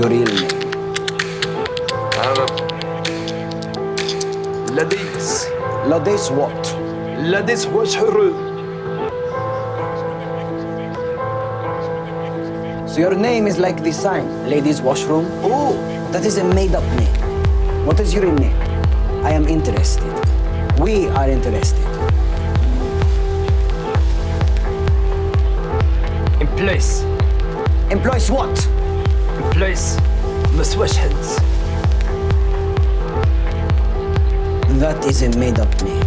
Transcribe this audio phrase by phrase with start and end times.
[0.00, 0.48] your real name?
[2.16, 2.46] هذا
[4.72, 5.46] لديس
[5.86, 6.66] Lades what?
[7.18, 8.32] لديس وشهر
[12.86, 15.26] So your name is like the sign, ladies' washroom?
[15.42, 15.76] Oh,
[16.12, 17.16] That is a made up name.
[17.86, 18.56] What is your name?
[19.22, 20.12] I am interested.
[20.80, 21.84] We are interested.
[26.40, 27.02] in place.
[27.90, 28.54] Employs what?
[29.61, 29.95] place
[30.57, 31.35] must wash hands.
[34.81, 36.01] That is a made-up name.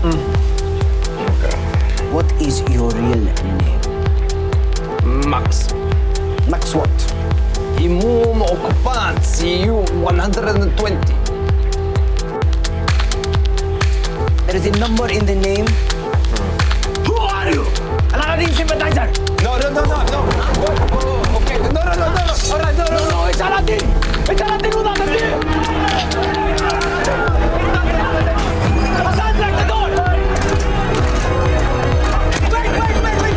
[0.00, 0.20] Mm.
[2.10, 3.90] What is your real name?
[5.28, 5.70] Max.
[6.48, 6.96] Max what?
[7.76, 11.12] Immune Occupant, CU 120.
[14.46, 15.66] There is a number in the name.
[17.04, 17.66] Who are you?
[18.16, 19.12] An sympathizer!
[19.44, 21.17] No, no, no, no, no.
[22.50, 23.26] All right, no, no, no.
[23.26, 23.82] It's Aladeen.
[24.30, 25.42] It's Aladeen without the name.
[29.02, 29.88] Cassandra, the door.
[32.52, 33.36] Wait, wait, wait, wait!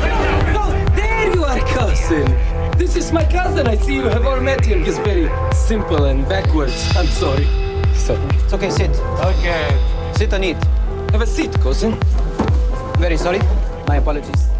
[0.54, 0.64] No,
[0.96, 2.28] there you are, cousin.
[2.78, 3.68] This is my cousin.
[3.68, 4.84] I see you have all met him.
[4.84, 6.96] He's very simple and backwards.
[6.96, 7.48] I'm sorry.
[7.94, 8.22] Sorry.
[8.44, 8.92] It's okay, sit.
[9.20, 10.14] Okay.
[10.16, 10.64] Sit and eat.
[11.12, 11.98] Have a seat, cousin.
[12.98, 13.40] Very sorry.
[13.88, 14.51] My apologies.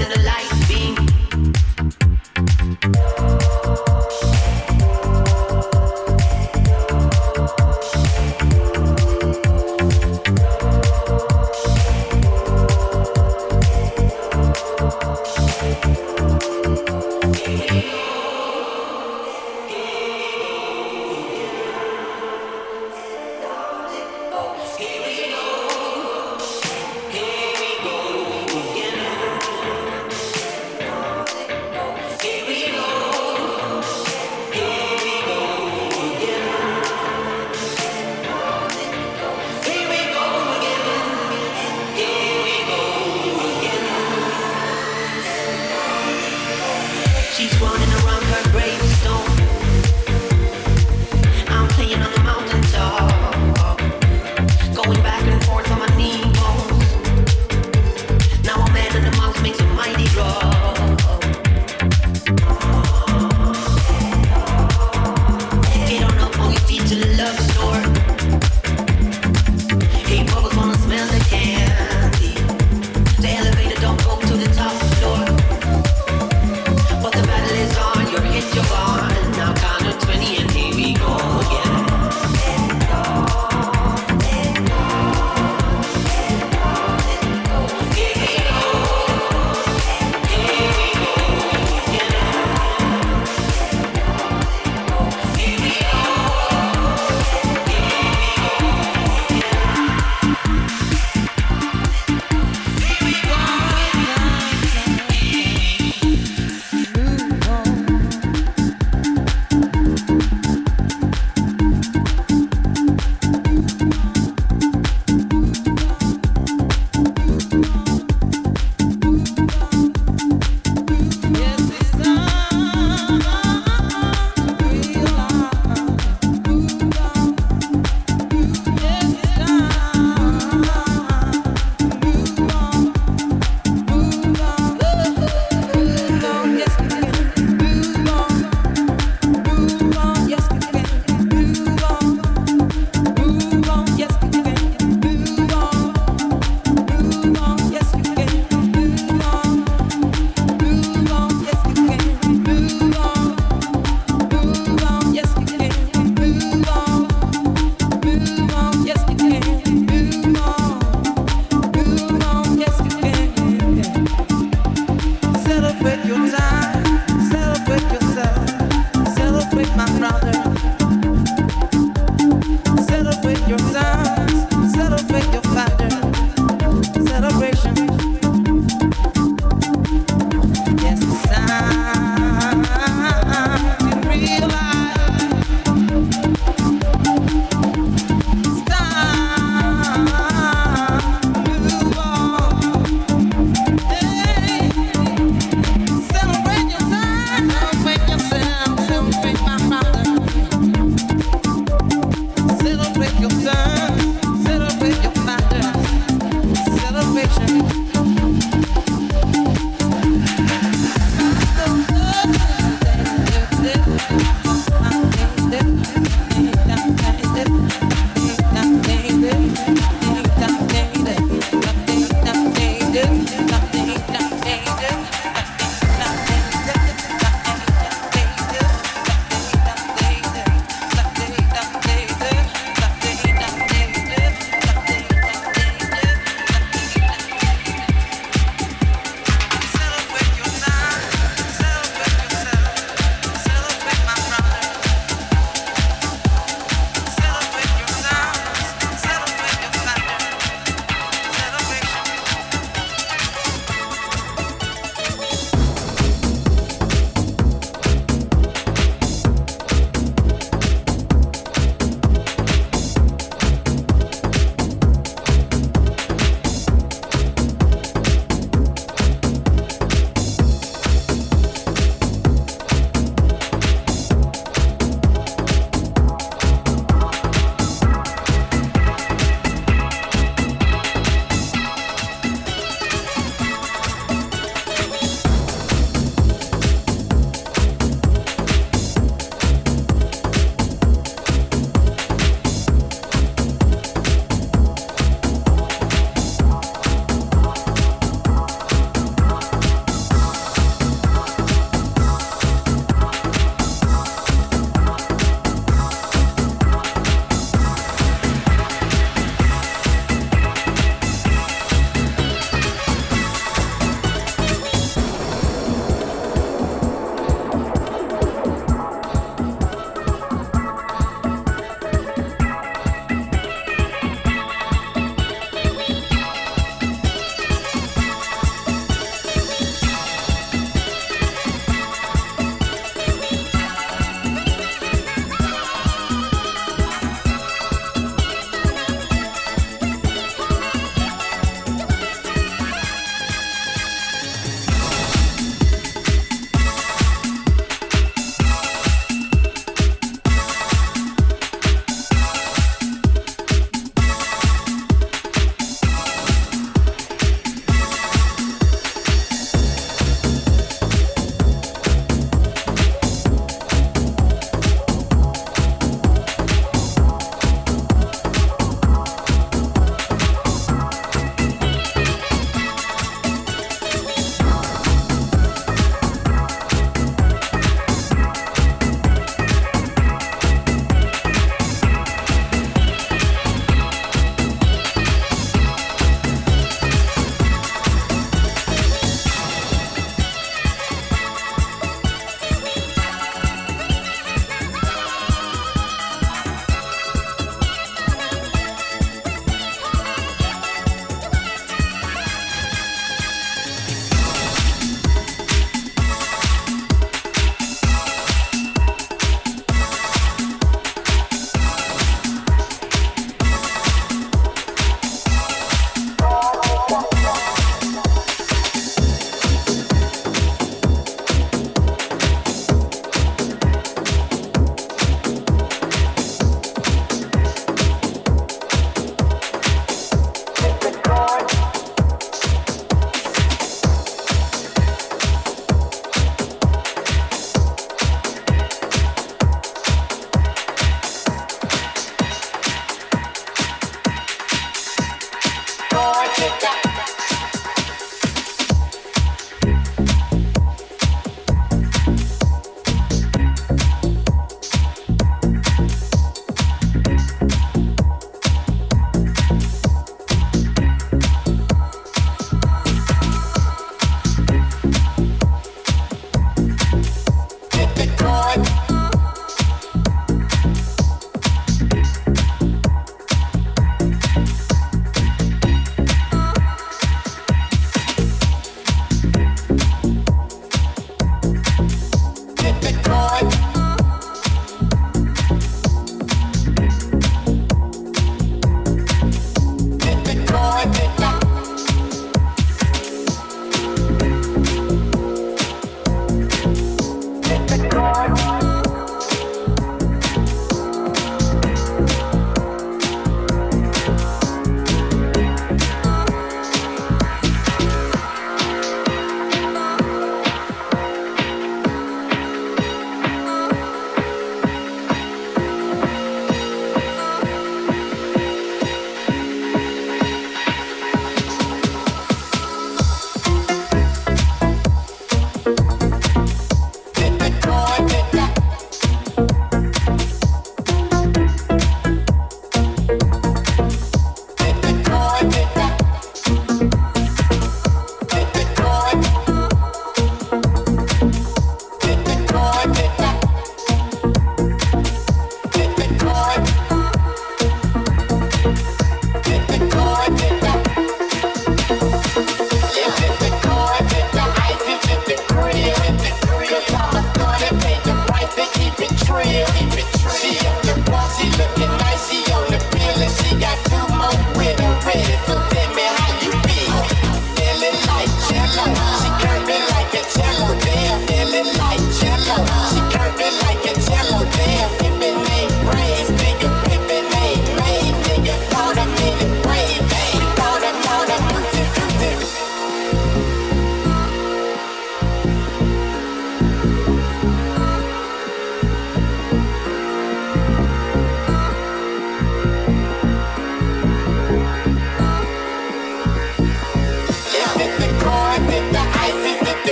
[0.00, 0.63] in the light.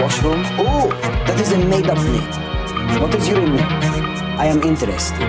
[0.00, 0.42] Washroom?
[0.58, 0.88] Oh,
[1.26, 3.00] That is a made up name.
[3.00, 3.58] What is your name?
[4.38, 5.28] I am interested.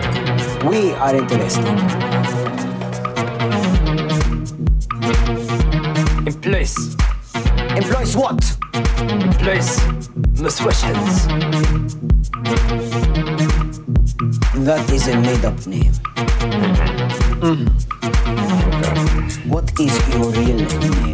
[0.66, 1.68] We are interested.
[6.26, 6.96] in place.
[7.76, 8.58] Employs what?
[8.74, 9.80] In place.
[10.40, 11.28] Must wash hands.
[14.66, 15.94] That is a made up name.
[19.48, 21.11] What is your real name?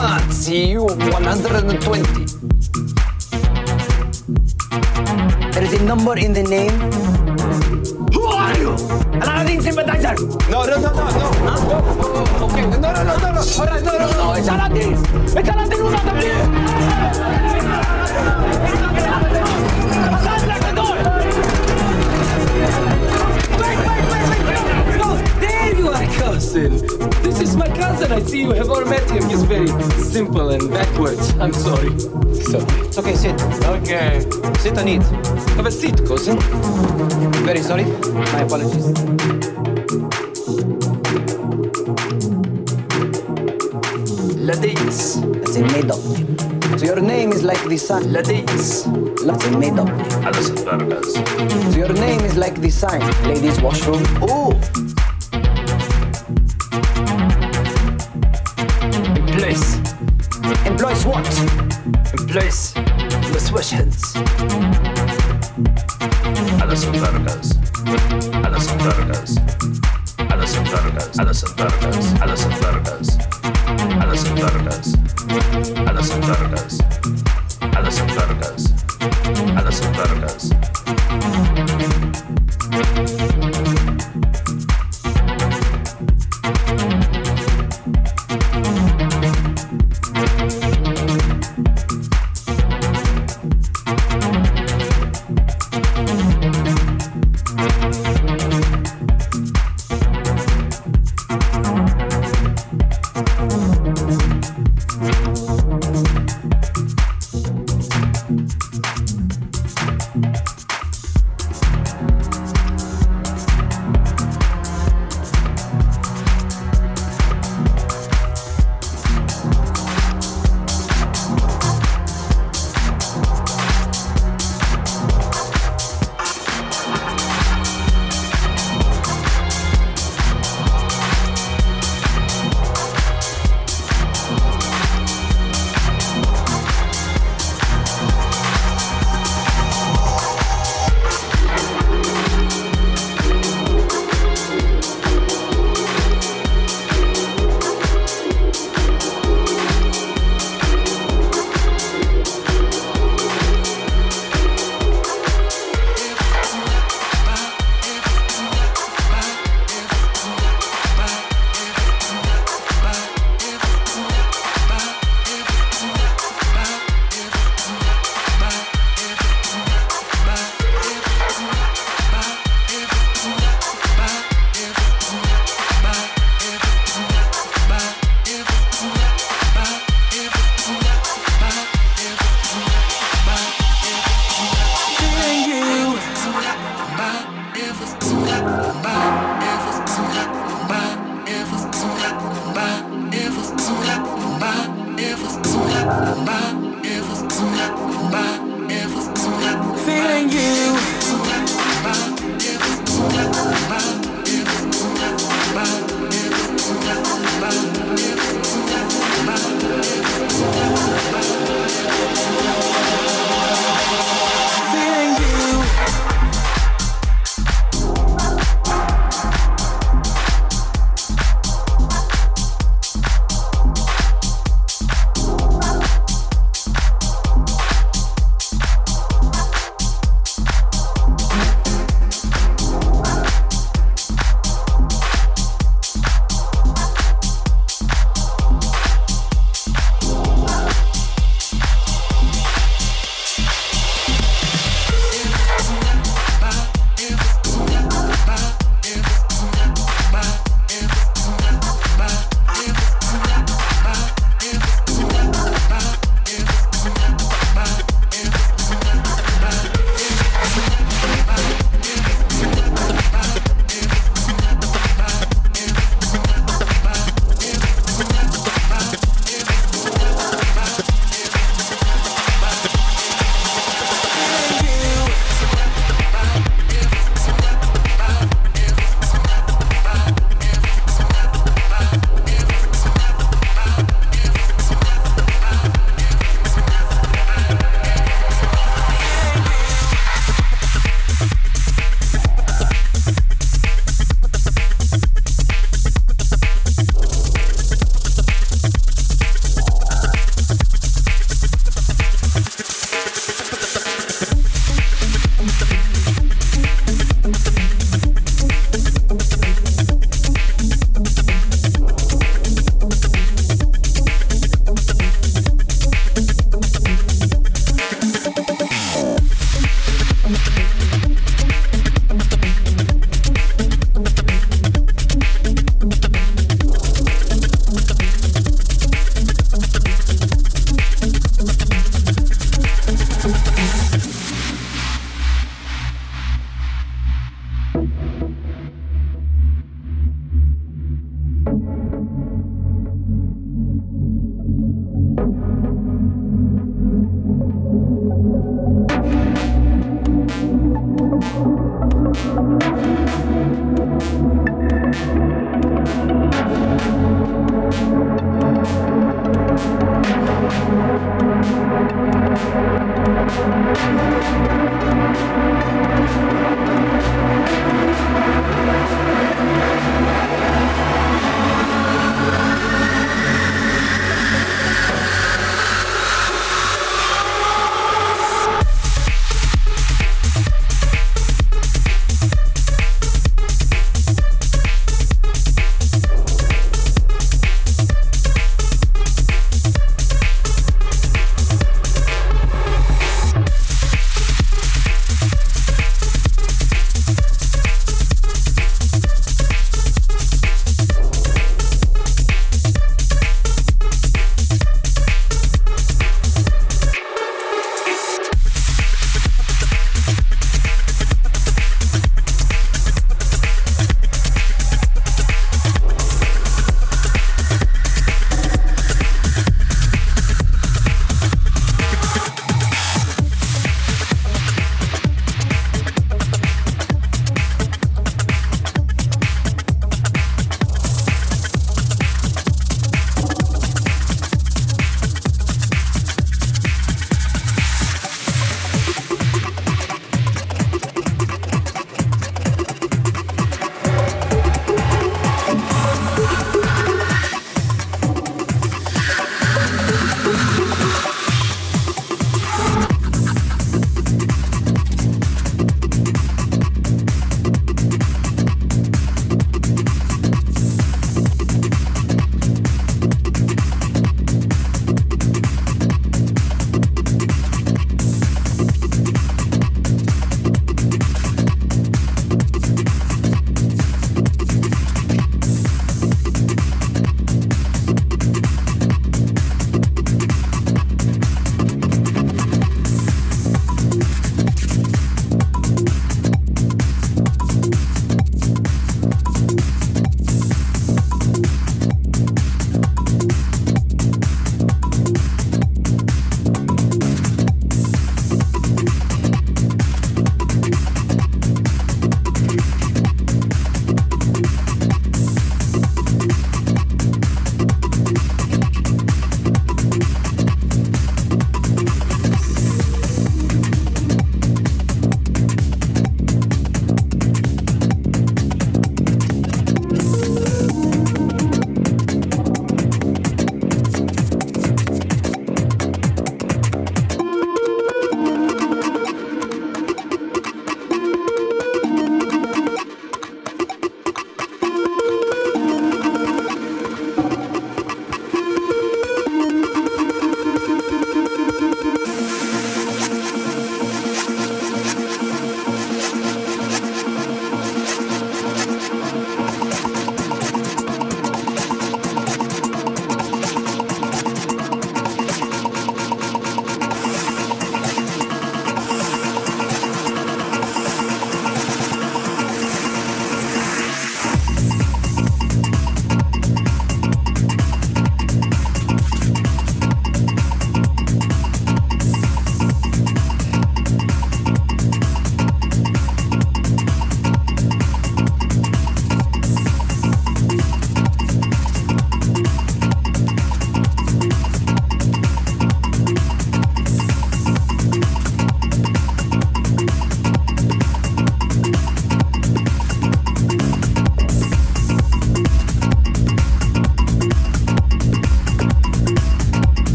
[0.00, 2.24] Occupancy 120.
[5.52, 6.72] There is a number in the name.
[8.10, 8.70] Who are you?
[9.12, 10.14] An Aladeen sympathizer.
[10.50, 11.30] No, no, no, no, no.
[11.44, 12.64] No, oh, okay.
[12.64, 13.42] No, no, no, no, no.
[13.58, 14.32] All right, no, no, no.
[14.32, 14.96] It's Aladeen.
[15.24, 16.48] It's Aladeen who's not here.
[19.12, 19.44] Aladeen,
[20.24, 20.69] lock the door.
[26.56, 26.68] Are.
[27.22, 28.12] This is my cousin.
[28.12, 29.28] I see you have all met him.
[29.28, 29.68] He's very
[30.12, 31.34] simple and backwards.
[31.38, 31.98] I'm sorry.
[32.50, 33.40] So It's okay, sit.
[33.64, 34.20] Okay.
[34.58, 35.02] Sit on it.
[35.56, 36.38] Have a seat, cousin.
[37.44, 37.84] Very sorry.
[38.32, 38.86] My apologies.
[44.36, 45.20] Ladies.
[45.20, 46.00] That's a made up.
[46.78, 48.12] So your name is like the sign.
[48.12, 48.84] Ladies.
[49.24, 50.24] That's a made up name.
[50.24, 51.14] Alison Burgers.
[51.14, 53.00] So your name is like the sign.
[53.28, 54.02] Ladies washroom.
[54.22, 54.89] Oh.